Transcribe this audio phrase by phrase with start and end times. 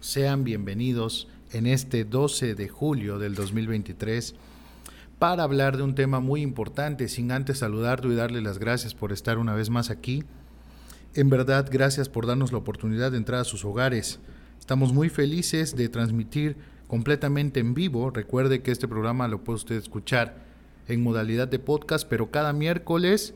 [0.00, 4.34] sean bienvenidos en este 12 de julio del 2023
[5.18, 9.12] para hablar de un tema muy importante, sin antes saludarlo y darle las gracias por
[9.12, 10.24] estar una vez más aquí.
[11.14, 14.20] En verdad, gracias por darnos la oportunidad de entrar a sus hogares.
[14.58, 16.56] Estamos muy felices de transmitir
[16.86, 18.10] completamente en vivo.
[18.10, 20.42] Recuerde que este programa lo puede usted escuchar
[20.88, 23.34] en modalidad de podcast, pero cada miércoles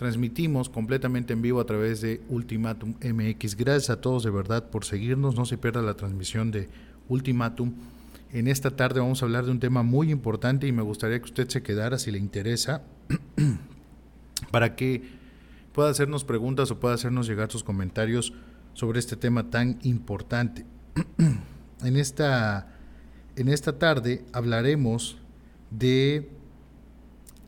[0.00, 3.54] transmitimos completamente en vivo a través de Ultimatum MX.
[3.54, 5.34] Gracias a todos de verdad por seguirnos.
[5.34, 6.70] No se pierda la transmisión de
[7.10, 7.74] Ultimatum.
[8.32, 11.26] En esta tarde vamos a hablar de un tema muy importante y me gustaría que
[11.26, 12.82] usted se quedara si le interesa
[14.50, 15.02] para que
[15.74, 18.32] pueda hacernos preguntas o pueda hacernos llegar sus comentarios
[18.72, 20.64] sobre este tema tan importante.
[21.84, 22.74] en, esta,
[23.36, 25.18] en esta tarde hablaremos
[25.70, 26.30] de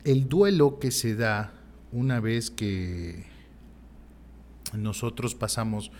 [0.03, 1.62] el duelo que se da
[1.93, 3.25] una vez que
[4.75, 5.91] nosotros pasamos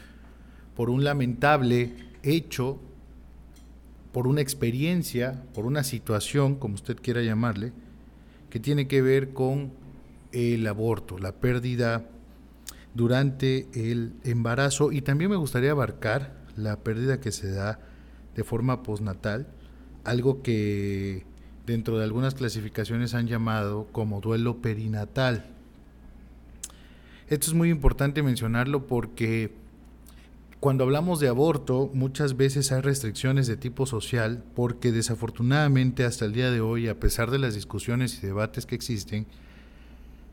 [0.76, 1.94] por un lamentable
[2.24, 2.80] hecho,
[4.12, 7.72] por una experiencia, por una situación, como usted quiera llamarle,
[8.50, 9.72] que tiene que ver con
[10.32, 12.06] el aborto, la pérdida
[12.94, 17.80] durante el embarazo y también me gustaría abarcar la pérdida que se da
[18.36, 19.48] de forma postnatal,
[20.04, 21.26] algo que
[21.66, 25.53] dentro de algunas clasificaciones han llamado como duelo perinatal.
[27.34, 29.52] Esto es muy importante mencionarlo porque
[30.60, 36.34] cuando hablamos de aborto muchas veces hay restricciones de tipo social porque desafortunadamente hasta el
[36.34, 39.26] día de hoy, a pesar de las discusiones y debates que existen,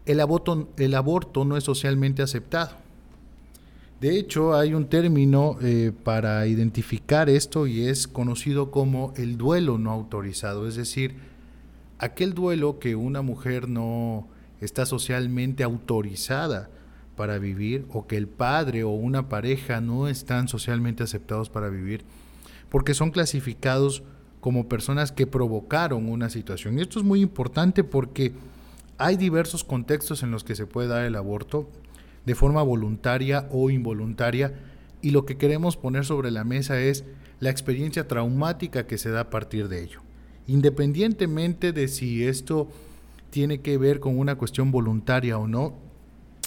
[0.04, 2.72] el aborto, el aborto no es socialmente aceptado.
[4.02, 9.78] De hecho, hay un término eh, para identificar esto y es conocido como el duelo
[9.78, 11.14] no autorizado, es decir,
[11.98, 14.28] aquel duelo que una mujer no
[14.60, 16.68] está socialmente autorizada
[17.20, 22.02] para vivir o que el padre o una pareja no están socialmente aceptados para vivir
[22.70, 24.02] porque son clasificados
[24.40, 26.78] como personas que provocaron una situación.
[26.78, 28.32] Y esto es muy importante porque
[28.96, 31.68] hay diversos contextos en los que se puede dar el aborto
[32.24, 34.54] de forma voluntaria o involuntaria
[35.02, 37.04] y lo que queremos poner sobre la mesa es
[37.38, 40.00] la experiencia traumática que se da a partir de ello.
[40.46, 42.70] Independientemente de si esto
[43.28, 45.89] tiene que ver con una cuestión voluntaria o no,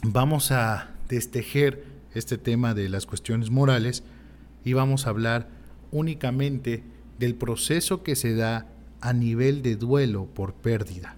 [0.03, 4.03] vamos a destejer este tema de las cuestiones morales
[4.65, 5.47] y vamos a hablar
[5.91, 6.83] únicamente
[7.19, 8.67] del proceso que se da
[9.01, 11.15] a nivel de duelo por pérdida.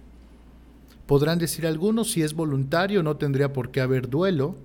[1.06, 4.56] Podrán decir algunos, si es voluntario no tendría por qué haber duelo,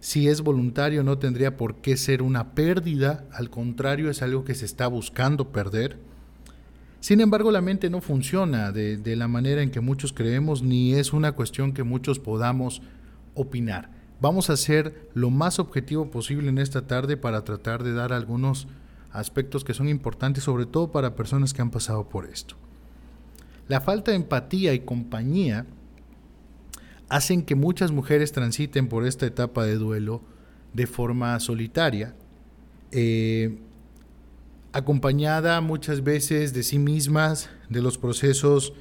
[0.00, 4.54] si es voluntario no tendría por qué ser una pérdida, al contrario es algo que
[4.54, 5.98] se está buscando perder.
[7.00, 10.94] Sin embargo, la mente no funciona de, de la manera en que muchos creemos, ni
[10.94, 12.80] es una cuestión que muchos podamos
[13.34, 13.90] opinar.
[14.20, 18.68] Vamos a ser lo más objetivo posible en esta tarde para tratar de dar algunos
[19.12, 22.56] aspectos que son importantes, sobre todo para personas que han pasado por esto.
[23.68, 25.66] La falta de empatía y compañía
[27.08, 30.22] hacen que muchas mujeres transiten por esta etapa de duelo
[30.72, 32.14] de forma solitaria,
[32.90, 33.58] eh,
[34.72, 38.72] acompañada muchas veces de sí mismas, de los procesos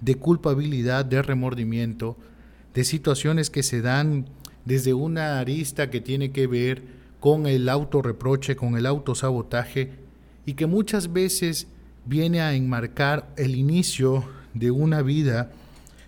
[0.00, 2.16] de culpabilidad, de remordimiento,
[2.74, 4.26] de situaciones que se dan
[4.64, 6.82] desde una arista que tiene que ver
[7.20, 9.90] con el autorreproche, con el autosabotaje
[10.46, 11.66] y que muchas veces
[12.04, 14.24] viene a enmarcar el inicio
[14.54, 15.50] de una vida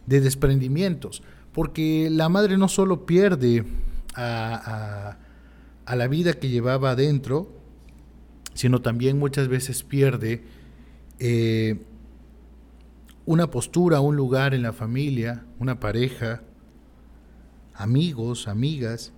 [0.06, 1.22] de desprendimientos,
[1.52, 3.64] porque la madre no solo pierde
[4.14, 5.16] a,
[5.86, 7.52] la vida que llevaba adentro,
[8.54, 10.42] sino también muchas veces pierde
[11.18, 11.80] eh,
[13.26, 16.42] una postura, un lugar en la familia, una pareja,
[17.74, 19.12] amigos, amigas,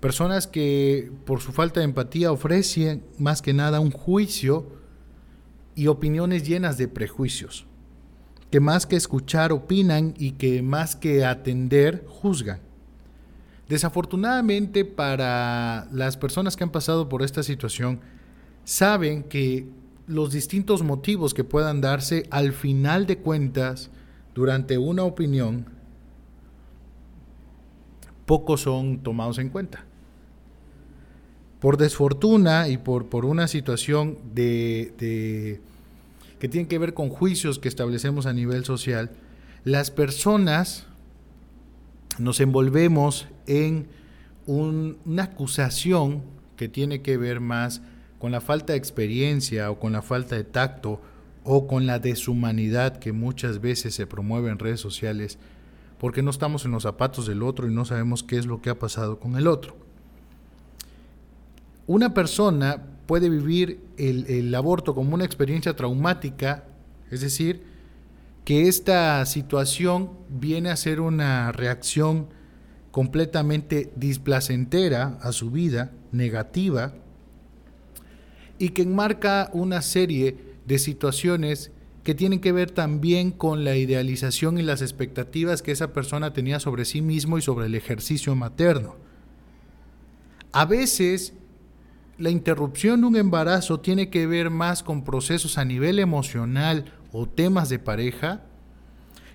[0.00, 4.66] personas que por su falta de empatía ofrecen más que nada un juicio
[5.74, 7.66] y opiniones llenas de prejuicios,
[8.50, 12.60] que más que escuchar opinan y que más que atender juzgan.
[13.68, 18.00] Desafortunadamente para las personas que han pasado por esta situación,
[18.64, 19.66] saben que
[20.06, 23.90] los distintos motivos que puedan darse al final de cuentas
[24.34, 25.66] durante una opinión
[28.26, 29.84] pocos son tomados en cuenta.
[31.60, 35.60] Por desfortuna y por, por una situación de,
[36.38, 39.10] que tiene que ver con juicios que establecemos a nivel social,
[39.64, 40.86] las personas
[42.18, 43.88] nos envolvemos en
[44.46, 46.22] una acusación
[46.56, 47.80] que tiene que ver más
[48.18, 51.00] con la falta de experiencia o con la falta de tacto
[51.44, 55.38] o con la deshumanidad que muchas veces se promueve en redes sociales
[56.04, 58.68] porque no estamos en los zapatos del otro y no sabemos qué es lo que
[58.68, 59.74] ha pasado con el otro.
[61.86, 66.64] Una persona puede vivir el, el aborto como una experiencia traumática,
[67.10, 67.62] es decir,
[68.44, 72.26] que esta situación viene a ser una reacción
[72.90, 76.92] completamente displacentera a su vida, negativa,
[78.58, 80.36] y que enmarca una serie
[80.66, 81.72] de situaciones
[82.04, 86.60] que tienen que ver también con la idealización y las expectativas que esa persona tenía
[86.60, 88.96] sobre sí mismo y sobre el ejercicio materno.
[90.52, 91.32] A veces
[92.18, 97.26] la interrupción de un embarazo tiene que ver más con procesos a nivel emocional o
[97.26, 98.42] temas de pareja,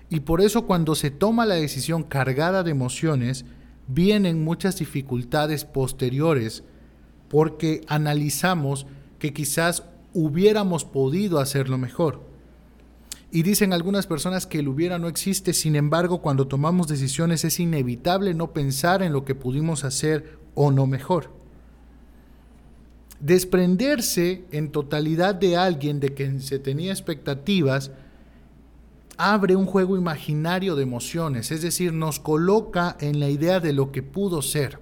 [0.08, 3.44] y por eso cuando se toma la decisión cargada de emociones,
[3.88, 6.62] vienen muchas dificultades posteriores,
[7.28, 8.86] porque analizamos
[9.18, 9.84] que quizás
[10.14, 12.29] hubiéramos podido hacerlo mejor.
[13.32, 17.60] Y dicen algunas personas que el hubiera no existe, sin embargo, cuando tomamos decisiones es
[17.60, 21.30] inevitable no pensar en lo que pudimos hacer o no mejor.
[23.20, 27.92] Desprenderse en totalidad de alguien de quien se tenía expectativas
[29.16, 33.92] abre un juego imaginario de emociones, es decir, nos coloca en la idea de lo
[33.92, 34.80] que pudo ser.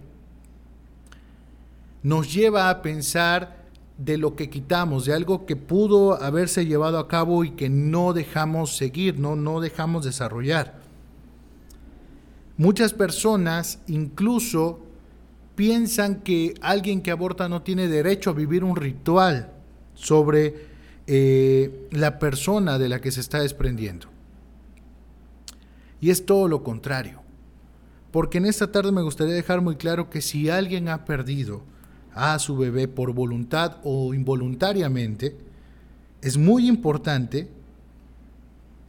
[2.04, 3.57] Nos lleva a pensar
[3.98, 8.12] de lo que quitamos, de algo que pudo haberse llevado a cabo y que no
[8.12, 10.78] dejamos seguir, no, no dejamos desarrollar.
[12.56, 14.80] Muchas personas incluso
[15.56, 19.52] piensan que alguien que aborta no tiene derecho a vivir un ritual
[19.94, 20.68] sobre
[21.08, 24.06] eh, la persona de la que se está desprendiendo.
[26.00, 27.20] Y es todo lo contrario.
[28.12, 31.62] Porque en esta tarde me gustaría dejar muy claro que si alguien ha perdido
[32.14, 35.36] a su bebé por voluntad o involuntariamente,
[36.22, 37.48] es muy importante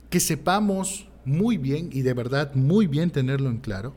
[0.10, 3.94] que sepamos muy bien, y de verdad muy bien tenerlo en claro,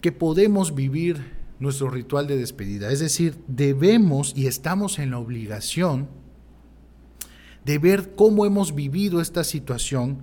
[0.00, 2.90] que podemos vivir nuestro ritual de despedida.
[2.90, 6.08] Es decir, debemos y estamos en la obligación
[7.64, 10.22] de ver cómo hemos vivido esta situación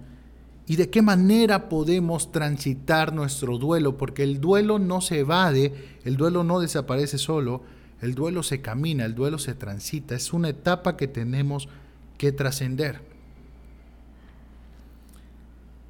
[0.68, 5.74] y de qué manera podemos transitar nuestro duelo, porque el duelo no se evade,
[6.04, 7.62] el duelo no desaparece solo,
[8.02, 11.70] el duelo se camina, el duelo se transita, es una etapa que tenemos
[12.18, 13.02] que trascender.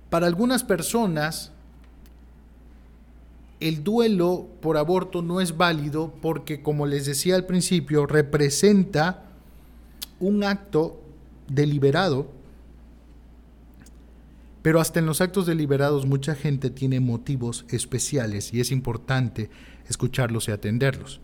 [0.10, 1.52] Para algunas personas,
[3.60, 9.24] el duelo por aborto no es válido porque, como les decía al principio, representa
[10.20, 11.02] un acto
[11.48, 12.35] deliberado,
[14.66, 19.52] pero hasta en los actos deliberados mucha gente tiene motivos especiales y es importante
[19.88, 21.22] escucharlos y atenderlos.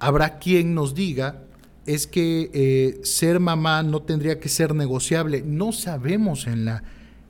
[0.00, 1.44] Habrá quien nos diga,
[1.86, 5.44] es que eh, ser mamá no tendría que ser negociable.
[5.46, 6.82] No sabemos en la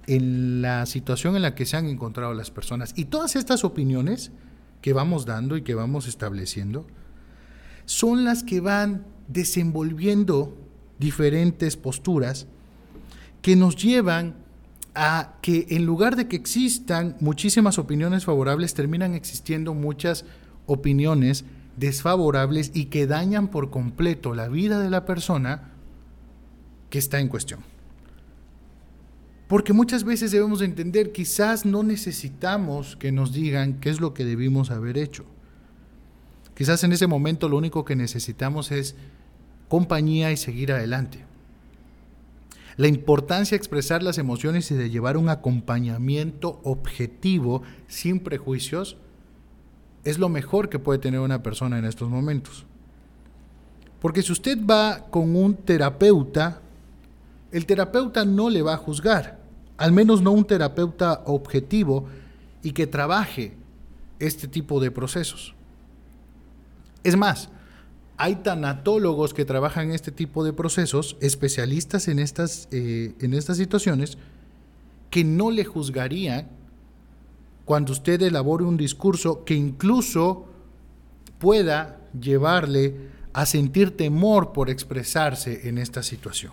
[0.07, 2.95] en la situación en la que se han encontrado las personas.
[2.97, 4.33] Y todas estas opiniones
[4.81, 6.87] que vamos dando y que vamos estableciendo
[7.85, 10.57] son las que van desenvolviendo
[10.99, 12.47] diferentes posturas
[13.43, 14.46] que nos llevan
[14.97, 20.25] a que en lugar de que existan muchísimas opiniones favorables, terminan existiendo muchas
[20.67, 21.45] opiniones
[21.77, 25.71] desfavorables y que dañan por completo la vida de la persona
[26.91, 27.61] que está en cuestión.
[29.49, 34.25] Porque muchas veces debemos entender, quizás no necesitamos que nos digan qué es lo que
[34.25, 35.25] debimos haber hecho.
[36.55, 38.97] Quizás en ese momento lo único que necesitamos es
[39.69, 41.25] compañía y seguir adelante.
[42.77, 48.99] La importancia de expresar las emociones y de llevar un acompañamiento objetivo sin prejuicios
[50.05, 52.67] es lo mejor que puede tener una persona en estos momentos.
[54.01, 56.61] Porque si usted va con un terapeuta,
[57.51, 59.39] el terapeuta no le va a juzgar,
[59.79, 62.07] al menos no un terapeuta objetivo
[62.63, 63.57] y que trabaje
[64.19, 65.55] este tipo de procesos.
[67.03, 67.49] Es más,
[68.19, 74.17] hay tanatólogos que trabajan este tipo de procesos, especialistas en estas, eh, en estas situaciones,
[75.11, 76.49] que no le juzgarían
[77.65, 80.47] cuando usted elabore un discurso que incluso
[81.39, 82.95] pueda llevarle
[83.33, 86.53] a sentir temor por expresarse en esta situación.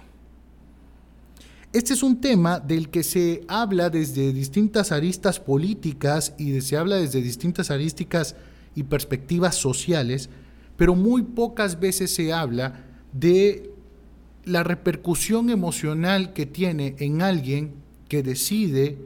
[1.71, 6.97] Este es un tema del que se habla desde distintas aristas políticas y se habla
[6.97, 8.35] desde distintas aristas
[8.75, 10.29] y perspectivas sociales,
[10.77, 13.71] pero muy pocas veces se habla de
[14.45, 17.75] la repercusión emocional que tiene en alguien
[18.09, 18.97] que decide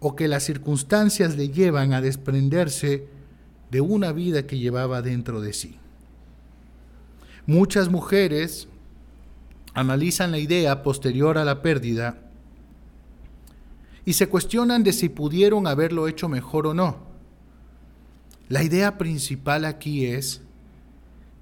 [0.00, 3.06] o que las circunstancias le llevan a desprenderse
[3.70, 5.76] de una vida que llevaba dentro de sí.
[7.46, 8.68] Muchas mujeres
[9.74, 12.18] analizan la idea posterior a la pérdida
[14.04, 16.98] y se cuestionan de si pudieron haberlo hecho mejor o no.
[18.48, 20.42] La idea principal aquí es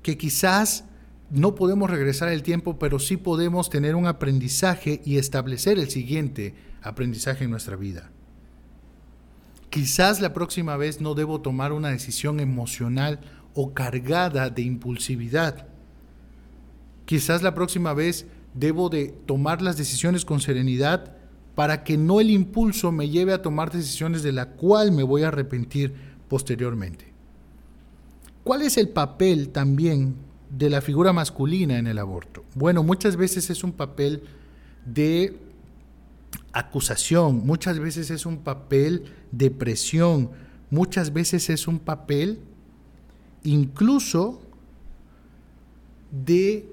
[0.03, 0.85] que quizás
[1.31, 6.55] no podemos regresar el tiempo, pero sí podemos tener un aprendizaje y establecer el siguiente
[6.83, 8.11] aprendizaje en nuestra vida.
[9.71, 13.21] Quizás la próxima vez no debo tomar una decisión emocional
[13.55, 15.69] o cargada de impulsividad.
[17.05, 21.17] Quizás la próxima vez debo de tomar las decisiones con serenidad
[21.55, 25.23] para que no el impulso me lleve a tomar decisiones de la cual me voy
[25.23, 25.95] a arrepentir
[26.29, 27.10] posteriormente.
[28.45, 30.17] ¿Cuál es el papel también
[30.51, 32.45] de la figura masculina en el aborto?
[32.55, 34.23] Bueno, muchas veces es un papel
[34.87, 35.37] de
[36.53, 40.31] acusación, muchas veces es un papel de presión,
[40.71, 42.41] muchas veces es un papel
[43.45, 44.41] incluso
[46.11, 46.67] de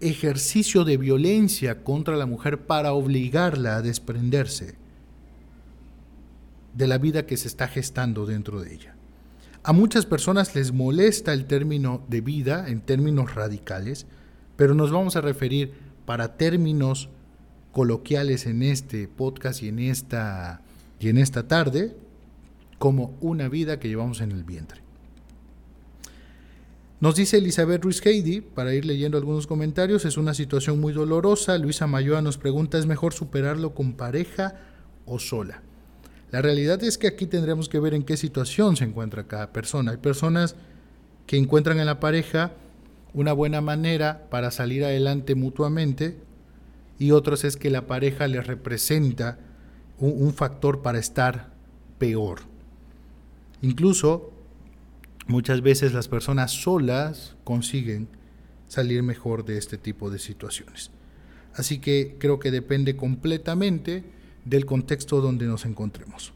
[0.00, 4.74] ejercicio de violencia contra la mujer para obligarla a desprenderse
[6.74, 8.96] de la vida que se está gestando dentro de ella.
[9.64, 14.06] A muchas personas les molesta el término de vida en términos radicales,
[14.56, 15.72] pero nos vamos a referir
[16.04, 17.08] para términos
[17.70, 20.62] coloquiales en este podcast y en esta,
[20.98, 21.96] y en esta tarde
[22.78, 24.80] como una vida que llevamos en el vientre.
[26.98, 31.56] Nos dice Elizabeth Ruiz Heidi, para ir leyendo algunos comentarios, es una situación muy dolorosa.
[31.58, 34.56] Luisa Mayoa nos pregunta, ¿es mejor superarlo con pareja
[35.06, 35.62] o sola?
[36.32, 39.92] La realidad es que aquí tendremos que ver en qué situación se encuentra cada persona.
[39.92, 40.56] Hay personas
[41.26, 42.52] que encuentran en la pareja
[43.12, 46.16] una buena manera para salir adelante mutuamente
[46.98, 49.38] y otros es que la pareja les representa
[49.98, 51.52] un, un factor para estar
[51.98, 52.40] peor.
[53.60, 54.32] Incluso
[55.26, 58.08] muchas veces las personas solas consiguen
[58.68, 60.90] salir mejor de este tipo de situaciones.
[61.54, 64.02] Así que creo que depende completamente
[64.44, 66.32] del contexto donde nos encontremos.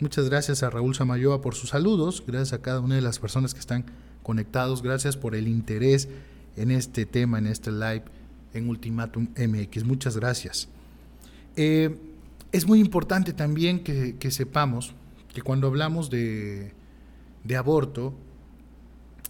[0.00, 3.54] Muchas gracias a Raúl Samayoa por sus saludos, gracias a cada una de las personas
[3.54, 3.86] que están
[4.22, 6.08] conectados, gracias por el interés
[6.56, 8.02] en este tema, en este live
[8.52, 9.84] en Ultimatum MX.
[9.84, 10.68] Muchas gracias.
[11.56, 11.96] Eh,
[12.52, 14.94] es muy importante también que, sepamos
[15.32, 16.72] que cuando hablamos de
[17.56, 18.14] aborto,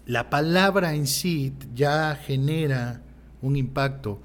[0.07, 3.03] la palabra en sí ya genera
[3.43, 4.21] un impacto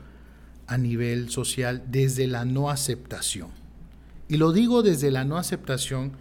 [0.67, 3.60] a nivel social desde la no aceptación.
[4.31, 6.13] Y lo digo desde la no aceptación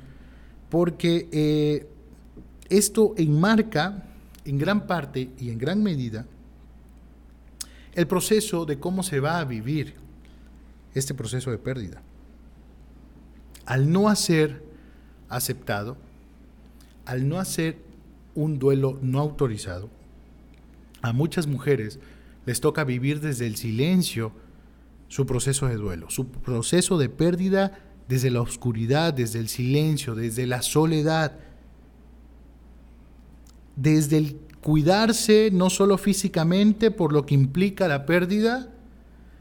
[0.68, 1.88] porque eh,
[2.68, 4.02] esto enmarca
[4.44, 6.26] en gran parte y en gran medida
[7.94, 9.94] el proceso de cómo se va a vivir
[10.92, 12.02] este proceso de pérdida.
[13.64, 14.60] Al no hacer
[15.28, 15.96] aceptado,
[17.06, 17.78] al no hacer
[18.34, 19.88] un duelo no autorizado,
[21.00, 22.00] a muchas mujeres
[22.44, 24.32] les toca vivir desde el silencio
[25.06, 30.44] su proceso de duelo, su proceso de pérdida desde la oscuridad, desde el silencio, desde
[30.44, 31.38] la soledad,
[33.76, 38.68] desde el cuidarse no solo físicamente por lo que implica la pérdida,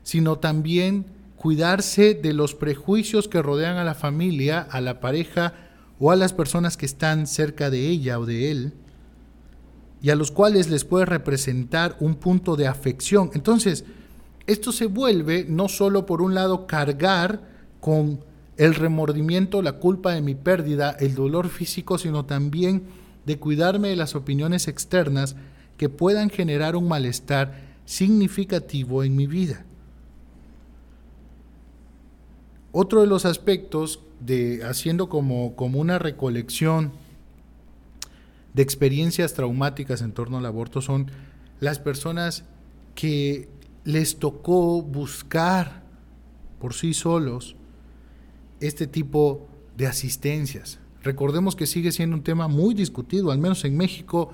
[0.04, 5.56] sino también cuidarse de los prejuicios que rodean a la familia, a la pareja
[6.00, 8.74] o a las personas que están cerca de ella o de él,
[10.00, 13.32] y a los cuales les puede representar un punto de afección.
[13.34, 13.84] Entonces,
[14.46, 17.42] esto se vuelve no solo por un lado cargar
[17.80, 18.29] con
[18.60, 22.84] el remordimiento, la culpa de mi pérdida, el dolor físico, sino también
[23.26, 25.38] de cuidarme de las opiniones externas
[25.78, 27.54] que puedan generar un malestar
[27.86, 29.64] significativo en mi vida.
[32.74, 36.92] Otro de los aspectos de haciendo como, como una recolección
[38.54, 41.10] de experiencias traumáticas en torno al aborto son
[41.62, 42.44] las personas
[42.94, 43.48] que
[43.86, 45.82] les tocó buscar
[46.60, 47.56] por sí solos
[48.60, 49.48] este tipo
[49.78, 50.80] de asistencias.
[51.04, 54.32] Recordemos que sigue siendo un tema muy discutido, al menos en México.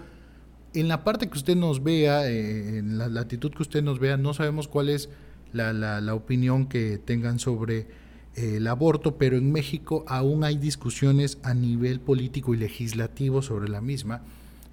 [0.73, 4.17] En la parte que usted nos vea, eh, en la latitud que usted nos vea,
[4.17, 5.09] no sabemos cuál es
[5.53, 7.87] la, la opinión que tengan sobre
[8.35, 13.81] el aborto, pero en México aún hay discusiones a nivel político y legislativo sobre la
[13.81, 14.21] misma.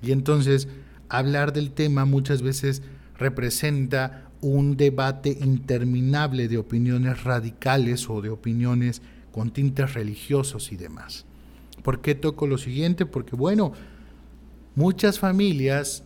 [0.02, 0.68] Y entonces
[1.08, 2.82] hablar del tema muchas veces
[3.18, 9.00] representa un debate interminable de opiniones radicales o de opiniones
[9.32, 11.24] con tintes religiosos y demás.
[11.82, 13.06] ¿Por qué toco lo siguiente?
[13.06, 13.72] Porque bueno,
[14.74, 16.04] muchas familias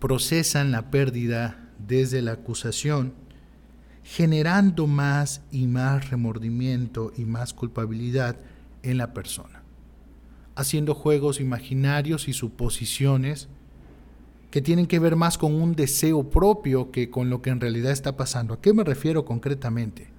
[0.00, 3.12] procesan la pérdida desde la acusación
[4.02, 8.36] generando más y más remordimiento y más culpabilidad
[8.82, 9.62] en la persona,
[10.56, 13.48] haciendo juegos imaginarios y suposiciones
[14.50, 17.92] que tienen que ver más con un deseo propio que con lo que en realidad
[17.92, 18.54] está pasando.
[18.54, 20.09] ¿A qué me refiero concretamente?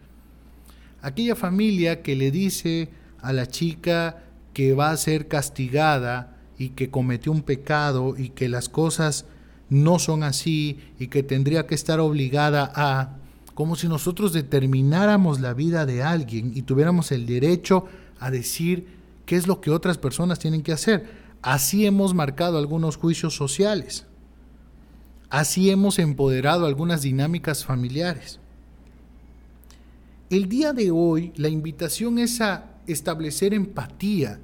[1.01, 2.89] Aquella familia que le dice
[3.21, 8.49] a la chica que va a ser castigada y que cometió un pecado y que
[8.49, 9.25] las cosas
[9.69, 13.15] no son así y que tendría que estar obligada a,
[13.53, 17.85] como si nosotros determináramos la vida de alguien y tuviéramos el derecho
[18.19, 18.85] a decir
[19.25, 21.09] qué es lo que otras personas tienen que hacer.
[21.41, 24.05] Así hemos marcado algunos juicios sociales.
[25.29, 28.40] Así hemos empoderado algunas dinámicas familiares.
[30.31, 34.39] El día de hoy la invitación es a establecer empatía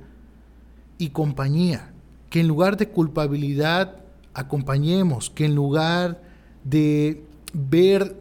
[0.98, 1.94] y compañía,
[2.30, 3.96] que en lugar de culpabilidad
[4.34, 6.22] acompañemos, que en lugar
[6.66, 8.18] de ver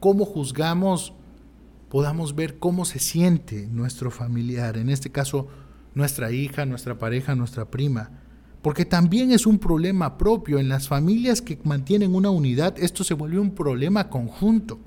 [0.00, 1.12] cómo juzgamos,
[1.90, 5.46] podamos ver cómo se siente nuestro familiar, en este caso
[5.94, 8.12] nuestra hija, nuestra pareja, nuestra prima.
[8.62, 10.58] Porque también es un problema propio.
[10.58, 14.80] En las familias que mantienen una unidad, esto se vuelve un problema conjunto.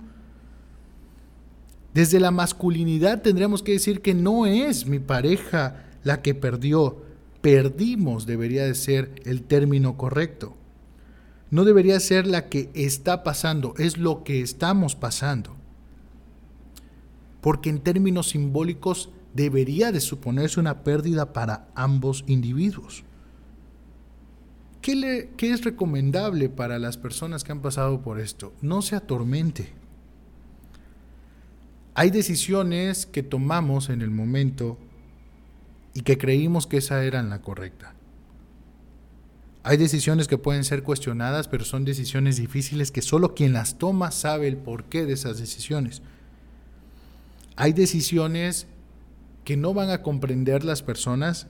[1.93, 7.03] Desde la masculinidad tendríamos que decir que no es mi pareja la que perdió.
[7.41, 10.55] Perdimos debería de ser el término correcto.
[11.51, 15.55] No debería ser la que está pasando, es lo que estamos pasando.
[17.41, 23.03] Porque en términos simbólicos debería de suponerse una pérdida para ambos individuos.
[24.81, 28.53] ¿Qué, es recomendable para las personas que han pasado por esto?
[28.61, 29.71] No se atormente.
[31.95, 34.77] Hay decisiones que tomamos en el momento
[35.93, 37.93] y que creímos que esa era la correcta.
[39.61, 44.11] Hay decisiones que pueden ser cuestionadas, pero son decisiones difíciles que solo quien las toma
[44.11, 46.01] sabe el porqué de esas decisiones.
[47.55, 48.67] Hay decisiones
[49.45, 51.47] que no van a comprender las personas,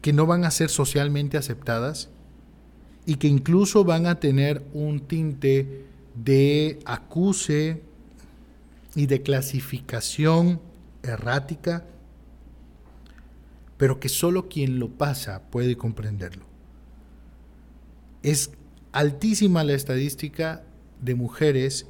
[0.00, 2.08] que no van a ser socialmente aceptadas
[3.04, 7.82] y que incluso van a tener un tinte de acuse
[8.96, 10.60] y de clasificación
[11.02, 11.84] errática,
[13.76, 16.46] pero que solo quien lo pasa puede comprenderlo.
[18.22, 18.50] Es
[18.92, 20.64] altísima la estadística
[21.00, 21.86] de mujeres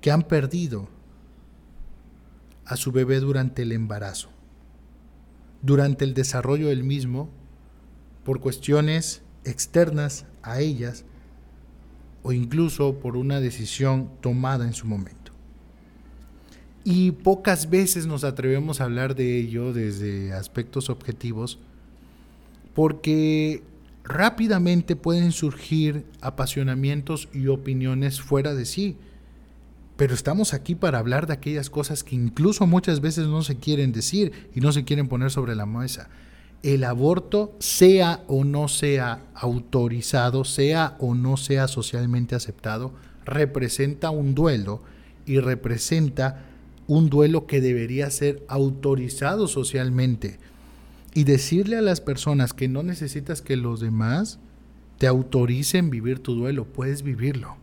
[0.00, 0.88] que han perdido
[2.64, 4.30] a su bebé durante el embarazo,
[5.60, 7.28] durante el desarrollo del mismo,
[8.24, 11.04] por cuestiones externas a ellas
[12.22, 15.21] o incluso por una decisión tomada en su momento.
[16.84, 21.58] Y pocas veces nos atrevemos a hablar de ello desde aspectos objetivos
[22.74, 23.62] porque
[24.02, 28.96] rápidamente pueden surgir apasionamientos y opiniones fuera de sí
[30.02, 33.92] pero estamos aquí para hablar de aquellas cosas que incluso muchas veces no se quieren
[33.92, 36.08] decir y no se quieren poner sobre la mesa.
[36.64, 42.92] El aborto, sea o no sea autorizado, sea o no sea socialmente aceptado,
[43.24, 44.82] representa un duelo
[45.24, 46.46] y representa
[46.86, 50.38] un duelo que debería ser autorizado socialmente.
[51.14, 54.38] Y decirle a las personas que no necesitas que los demás
[54.98, 57.56] te autoricen vivir tu duelo, puedes vivirlo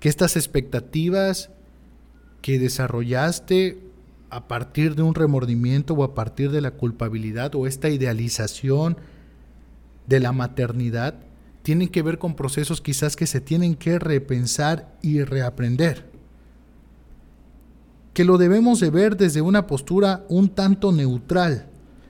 [0.00, 1.50] que estas expectativas
[2.42, 3.78] que desarrollaste
[4.30, 8.96] a partir de un remordimiento o a partir de la culpabilidad o esta idealización
[10.06, 11.14] de la maternidad
[11.62, 16.15] tienen que ver con procesos quizás que se tienen que repensar y reaprender.
[18.16, 21.68] Que lo debemos de ver desde una postura un tanto neutral,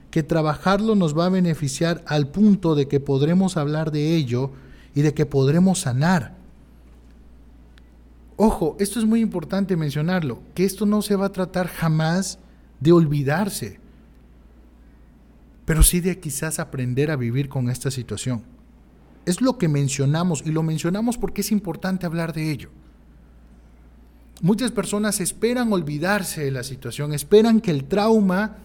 [0.09, 4.51] que trabajarlo nos va a beneficiar al punto de que podremos hablar de ello
[4.95, 6.37] y de que podremos sanar
[8.39, 12.37] Ojo, esto es muy importante mencionarlo, que esto no se va a tratar jamás
[12.79, 13.79] de olvidarse,
[15.65, 18.43] pero sí de quizás aprender a vivir con esta situación.
[19.25, 22.69] Es lo que mencionamos y lo mencionamos porque es importante hablar de ello.
[24.41, 28.57] Muchas personas esperan olvidarse de la situación, esperan que el trauma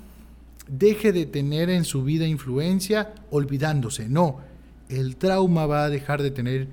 [0.69, 4.09] deje de tener en su vida influencia olvidándose.
[4.09, 4.41] No,
[4.89, 6.69] el trauma va a dejar de tener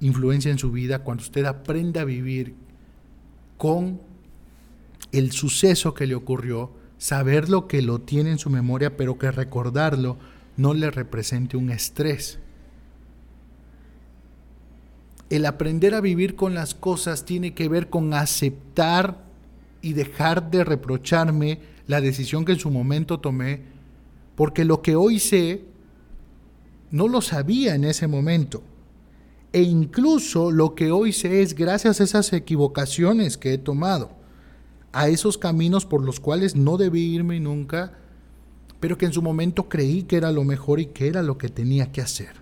[0.00, 2.54] influencia en su vida cuando usted aprenda a vivir
[3.56, 4.00] con
[5.12, 9.30] el suceso que le ocurrió, saber lo que lo tiene en su memoria, pero que
[9.30, 10.18] recordarlo
[10.56, 12.38] no le represente un estrés.
[15.30, 19.24] El aprender a vivir con las cosas tiene que ver con aceptar
[19.82, 23.62] y dejar de reprocharme la decisión que en su momento tomé,
[24.34, 25.64] porque lo que hoy sé
[26.90, 28.62] no lo sabía en ese momento
[29.56, 34.10] e incluso lo que hoy sé es gracias a esas equivocaciones que he tomado,
[34.92, 37.94] a esos caminos por los cuales no debí irme nunca,
[38.80, 41.48] pero que en su momento creí que era lo mejor y que era lo que
[41.48, 42.34] tenía que hacer.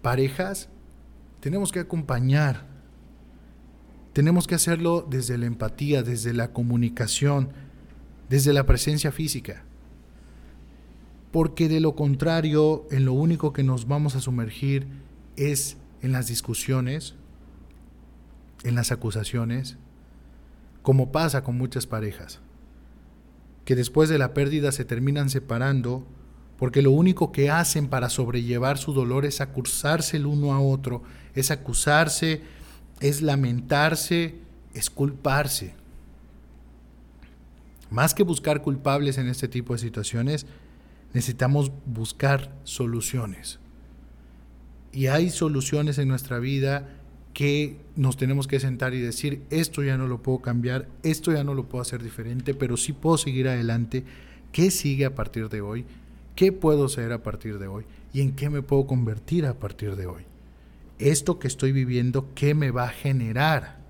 [0.00, 0.68] Parejas,
[1.40, 2.66] tenemos que acompañar,
[4.12, 7.50] tenemos que hacerlo desde la empatía, desde la comunicación,
[8.28, 9.64] desde la presencia física.
[11.30, 14.86] porque de lo contrario, en lo único que nos vamos a sumergir
[15.36, 17.16] es en las discusiones,
[18.64, 19.76] en las acusaciones,
[20.82, 22.40] como pasa con muchas parejas,
[23.66, 26.06] que después de la pérdida se terminan separando
[26.58, 31.02] porque lo único que hacen para sobrellevar su dolor es acusarse el uno a otro,
[31.34, 32.42] es acusarse,
[33.00, 34.34] es lamentarse,
[34.74, 35.74] es culparse.
[37.90, 40.46] Más que buscar culpables en este tipo de situaciones,
[41.14, 43.60] necesitamos buscar soluciones.
[44.92, 46.88] Y hay soluciones en nuestra vida
[47.34, 51.44] que nos tenemos que sentar y decir, esto ya no lo puedo cambiar, esto ya
[51.44, 54.02] no lo puedo hacer diferente, pero sí puedo seguir adelante.
[54.50, 55.86] ¿Qué sigue a partir de hoy?
[56.38, 57.84] ¿Qué puedo ser a partir de hoy?
[58.12, 60.22] ¿Y en qué me puedo convertir a partir de hoy?
[61.00, 63.80] Esto que estoy viviendo, ¿qué me va a generar?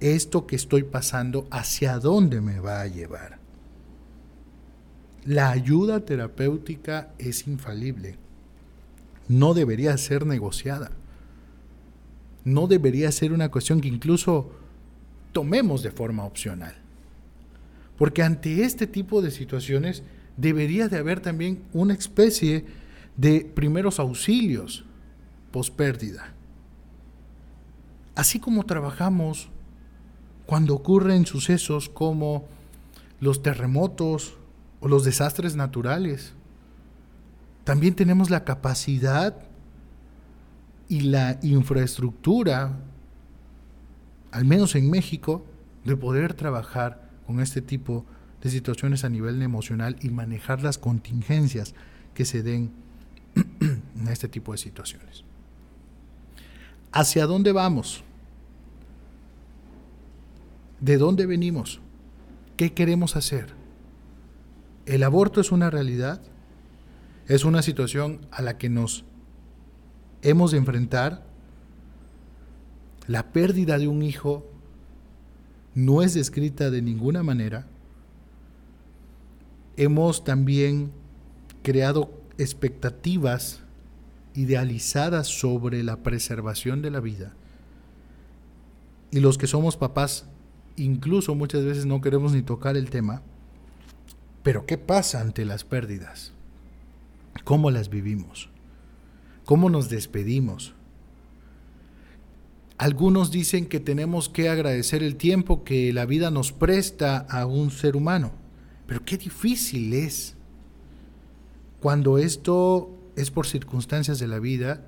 [0.00, 3.40] Esto que estoy pasando, ¿hacia dónde me va a llevar?
[5.26, 8.16] La ayuda terapéutica es infalible.
[9.28, 10.92] No debería ser negociada.
[12.42, 14.50] No debería ser una cuestión que incluso
[15.32, 16.74] tomemos de forma opcional.
[17.98, 20.02] Porque ante este tipo de situaciones
[20.36, 22.66] debería de haber también una especie
[23.16, 24.84] de primeros auxilios
[25.50, 26.34] post pérdida.
[28.14, 29.48] Así como trabajamos
[30.46, 32.46] cuando ocurren sucesos como
[33.20, 34.36] los terremotos
[34.80, 36.34] o los desastres naturales,
[37.64, 39.36] también tenemos la capacidad
[40.88, 42.78] y la infraestructura,
[44.30, 45.44] al menos en México,
[45.84, 48.15] de poder trabajar con este tipo de
[48.46, 51.74] de situaciones a nivel emocional y manejar las contingencias
[52.14, 52.70] que se den
[53.60, 55.24] en este tipo de situaciones.
[56.92, 58.04] ¿Hacia dónde vamos?
[60.80, 61.80] ¿De dónde venimos?
[62.56, 63.48] ¿Qué queremos hacer?
[64.86, 66.22] ¿El aborto es una realidad?
[67.26, 69.04] ¿Es una situación a la que nos
[70.22, 71.26] hemos de enfrentar?
[73.08, 74.48] La pérdida de un hijo
[75.74, 77.66] no es descrita de ninguna manera
[79.76, 80.92] hemos también
[81.62, 83.60] creado expectativas
[84.34, 87.34] idealizadas sobre la preservación de la vida.
[89.10, 90.26] Y los que somos papás,
[90.76, 93.22] incluso muchas veces no queremos ni tocar el tema.
[94.42, 96.32] Pero ¿qué pasa ante las pérdidas?
[97.44, 98.50] ¿Cómo las vivimos?
[99.44, 100.74] ¿Cómo nos despedimos?
[102.78, 107.70] Algunos dicen que tenemos que agradecer el tiempo que la vida nos presta a un
[107.70, 108.45] ser humano
[108.86, 110.36] pero qué difícil es
[111.80, 114.84] cuando esto es por circunstancias de la vida,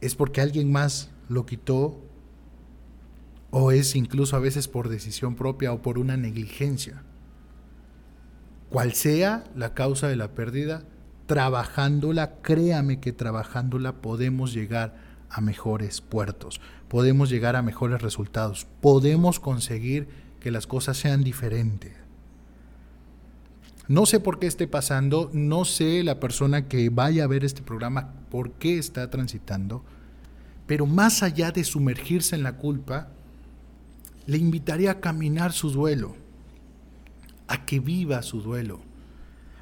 [0.00, 2.00] es porque alguien más lo quitó,
[3.50, 7.02] o es incluso a veces por decisión propia o por una negligencia.
[8.68, 10.84] Cual sea la causa de la pérdida,
[11.26, 14.96] trabajándola, créame que trabajándola podemos llegar
[15.28, 20.08] a mejores puertos, podemos llegar a mejores resultados, podemos conseguir
[20.40, 21.99] que las cosas sean diferentes.
[23.90, 27.60] No sé por qué esté pasando, no sé la persona que vaya a ver este
[27.60, 29.82] programa por qué está transitando,
[30.68, 33.08] pero más allá de sumergirse en la culpa,
[34.26, 36.14] le invitaría a caminar su duelo,
[37.48, 38.78] a que viva su duelo,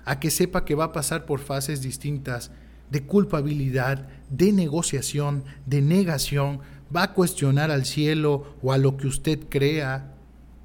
[0.05, 2.51] a que sepa que va a pasar por fases distintas
[2.91, 6.61] de culpabilidad, de negociación, de negación,
[6.95, 10.13] va a cuestionar al cielo o a lo que usted crea,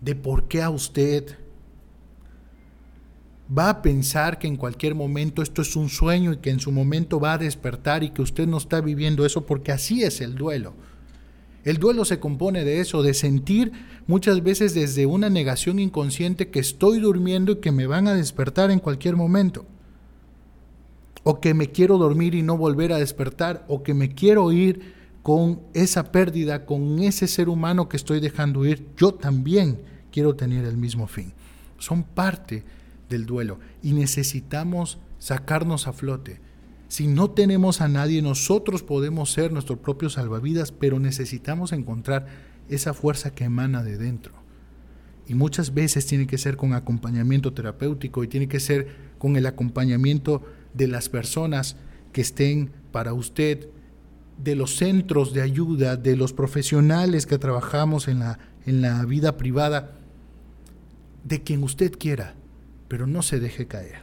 [0.01, 1.37] de por qué a usted,
[3.55, 6.71] va a pensar que en cualquier momento esto es un sueño y que en su
[6.71, 10.35] momento va a despertar y que usted no está viviendo eso porque así es el
[10.35, 10.73] duelo.
[11.63, 13.71] El duelo se compone de eso, de sentir
[14.05, 18.69] muchas veces desde una negación inconsciente que estoy durmiendo y que me van a despertar
[18.69, 19.65] en cualquier momento.
[21.23, 23.63] O que me quiero dormir y no volver a despertar.
[23.69, 28.65] O que me quiero ir con esa pérdida, con ese ser humano que estoy dejando
[28.65, 28.85] ir.
[28.97, 29.79] Yo también
[30.11, 31.31] quiero tener el mismo fin.
[31.77, 32.65] Son parte
[33.13, 36.41] del duelo y necesitamos sacarnos a flote.
[36.87, 42.27] Si no tenemos a nadie, nosotros podemos ser nuestro propio salvavidas, pero necesitamos encontrar
[42.69, 44.33] esa fuerza que emana de dentro.
[45.27, 49.45] Y muchas veces tiene que ser con acompañamiento terapéutico y tiene que ser con el
[49.45, 51.77] acompañamiento de las personas
[52.11, 53.69] que estén para usted,
[54.43, 59.37] de los centros de ayuda, de los profesionales que trabajamos en la, en la vida
[59.37, 59.99] privada,
[61.23, 62.35] de quien usted quiera
[62.93, 63.95] pero no se deje caer.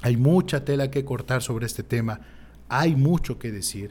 [0.00, 2.20] Hay mucha tela que cortar sobre este tema,
[2.68, 3.90] hay mucho que decir.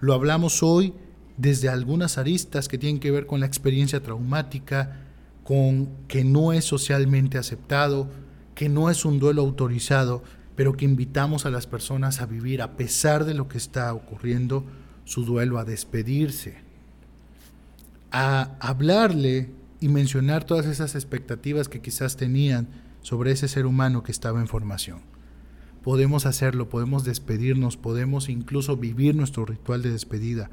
[0.00, 0.92] Lo hablamos hoy
[1.38, 5.00] desde algunas aristas que tienen que ver con la experiencia traumática,
[5.44, 8.10] con que no es socialmente aceptado,
[8.54, 10.22] que no es un duelo autorizado,
[10.54, 14.66] pero que invitamos a las personas a vivir a pesar de lo que está ocurriendo
[15.06, 16.56] su duelo, a despedirse,
[18.10, 19.48] a hablarle
[19.80, 24.48] y mencionar todas esas expectativas que quizás tenían sobre ese ser humano que estaba en
[24.48, 25.00] formación.
[25.82, 30.50] Podemos hacerlo, podemos despedirnos, podemos incluso vivir nuestro ritual de despedida.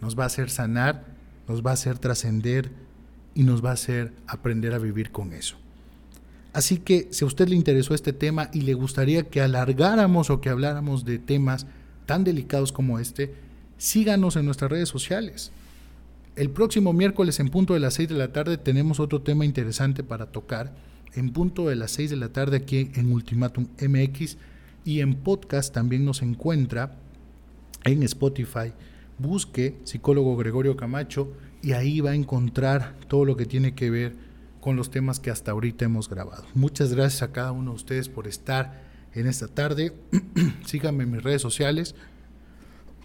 [0.00, 1.04] Nos va a hacer sanar,
[1.46, 2.70] nos va a hacer trascender
[3.34, 5.56] y nos va a hacer aprender a vivir con eso.
[6.52, 10.40] Así que si a usted le interesó este tema y le gustaría que alargáramos o
[10.40, 11.66] que habláramos de temas
[12.06, 13.34] tan delicados como este,
[13.78, 15.52] síganos en nuestras redes sociales.
[16.36, 20.02] El próximo miércoles en punto de las 6 de la tarde tenemos otro tema interesante
[20.02, 20.72] para tocar.
[21.14, 24.36] En punto de las 6 de la tarde aquí en Ultimatum MX
[24.84, 26.96] y en podcast también nos encuentra
[27.84, 28.72] en Spotify.
[29.18, 34.14] Busque psicólogo Gregorio Camacho y ahí va a encontrar todo lo que tiene que ver
[34.60, 36.44] con los temas que hasta ahorita hemos grabado.
[36.54, 38.82] Muchas gracias a cada uno de ustedes por estar
[39.14, 39.92] en esta tarde.
[40.66, 41.94] Síganme en mis redes sociales.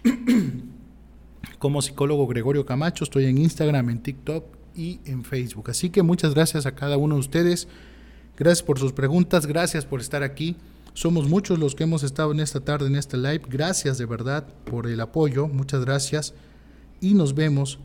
[1.58, 5.70] Como psicólogo Gregorio Camacho, estoy en Instagram, en TikTok y en Facebook.
[5.70, 7.68] Así que muchas gracias a cada uno de ustedes.
[8.36, 10.56] Gracias por sus preguntas, gracias por estar aquí.
[10.92, 13.42] Somos muchos los que hemos estado en esta tarde, en este live.
[13.48, 15.46] Gracias de verdad por el apoyo.
[15.46, 16.34] Muchas gracias.
[17.00, 17.78] Y nos vemos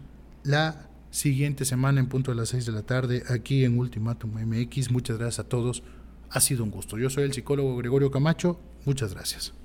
[0.44, 4.92] la siguiente semana en punto de las 6 de la tarde aquí en Ultimatum MX.
[4.92, 5.84] Muchas gracias a todos.
[6.30, 6.98] Ha sido un gusto.
[6.98, 8.60] Yo soy el psicólogo Gregorio Camacho.
[8.86, 9.61] Muchas gracias.